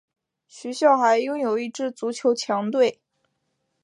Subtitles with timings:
[0.47, 2.99] 学校还拥有一支足球强队。